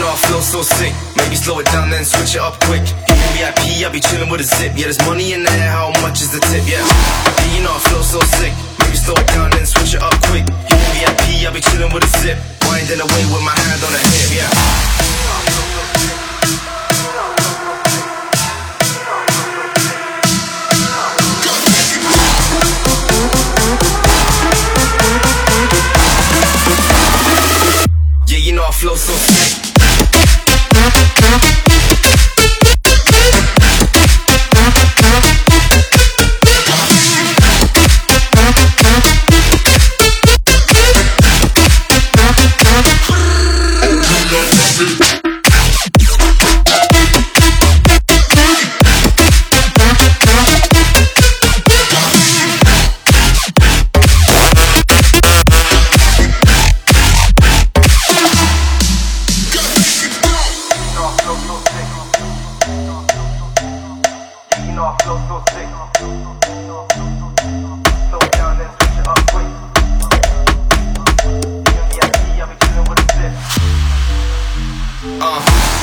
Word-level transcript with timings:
know 0.00 0.08
I 0.08 0.16
flow 0.16 0.40
so 0.40 0.62
sick. 0.62 0.94
Maybe 1.16 1.36
slow 1.36 1.60
it 1.60 1.66
down, 1.66 1.90
then 1.90 2.04
switch 2.04 2.34
it 2.34 2.40
up 2.40 2.56
quick. 2.64 2.80
Hitting 3.04 3.32
VIP, 3.36 3.84
I 3.84 3.88
be 3.92 4.00
chilling 4.00 4.30
with 4.32 4.40
a 4.40 4.48
zip. 4.48 4.72
Yeah, 4.74 4.88
there's 4.88 4.98
money 5.04 5.32
in 5.32 5.44
there. 5.44 5.70
How 5.70 5.92
much 6.00 6.24
is 6.24 6.32
the 6.32 6.40
tip? 6.40 6.64
Yeah. 6.64 6.80
Yeah, 6.80 7.54
you 7.54 7.60
know 7.62 7.72
I 7.72 7.80
flow 7.84 8.00
so 8.00 8.20
sick. 8.40 8.52
Maybe 8.80 8.96
slow 8.96 9.14
it 9.14 9.28
down, 9.28 9.50
then 9.52 9.66
switch 9.66 9.94
it 9.94 10.02
up 10.02 10.16
quick. 10.32 10.48
Hitting 10.72 10.92
VIP, 10.96 11.44
I 11.44 11.52
be 11.52 11.60
chilling 11.60 11.92
with 11.92 12.04
a 12.04 12.10
zip. 12.18 12.38
Winding 12.64 13.00
away 13.00 13.24
with 13.28 13.44
my 13.44 13.52
hand 13.52 13.80
on 13.84 13.92
the 13.92 14.00
hip. 14.00 14.32
Yeah. 14.32 14.48
Yeah, 28.26 28.38
you 28.38 28.52
know 28.52 28.64
I 28.64 28.72
flow 28.72 28.94
so 28.94 29.12
sick. 29.12 29.69
You 44.80 45.09
Uh, 64.80 64.96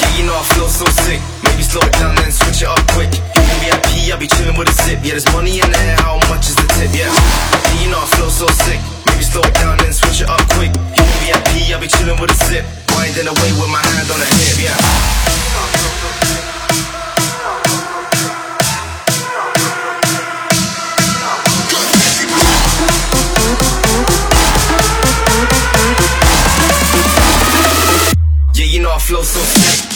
yeah, 0.00 0.16
you 0.16 0.24
know 0.24 0.32
I 0.32 0.40
flow 0.40 0.68
so 0.72 0.88
sick. 1.04 1.20
Maybe 1.44 1.60
slow 1.68 1.84
it 1.84 1.92
down, 2.00 2.16
then 2.16 2.32
switch 2.32 2.64
it 2.64 2.68
up 2.68 2.80
quick. 2.96 3.12
Hitting 3.12 3.60
VIP, 3.60 4.08
I 4.08 4.16
be 4.16 4.26
chilling 4.26 4.56
with 4.56 4.72
a 4.72 4.72
zip. 4.72 5.04
Yeah, 5.04 5.20
there's 5.20 5.28
money 5.36 5.60
in 5.60 5.68
there. 5.70 5.96
How 6.00 6.16
much 6.32 6.48
is 6.48 6.56
the 6.56 6.64
tip? 6.80 6.88
Yeah, 6.96 7.12
yeah, 7.12 7.84
you 7.84 7.90
know 7.92 8.00
I 8.00 8.08
flow 8.16 8.32
so 8.32 8.48
sick. 8.64 8.80
Maybe 9.04 9.20
slow 9.20 9.44
it 9.44 9.52
down, 9.60 9.76
then 9.84 9.92
switch 9.92 10.24
it 10.24 10.30
up 10.32 10.40
quick. 10.56 10.72
VIP, 10.72 11.76
I 11.76 11.78
be 11.78 11.88
chilling 11.92 12.16
with 12.16 12.32
a 12.32 12.38
zip. 12.48 12.64
Winding 12.96 13.28
away 13.28 13.52
with 13.52 13.68
my 13.68 13.84
hand 13.84 14.08
on 14.08 14.16
the 14.16 14.24
hip. 14.24 14.64
Yeah. 14.64 15.27
I 28.90 28.98
flow 28.98 29.22
so 29.22 29.40
sick. 29.40 29.88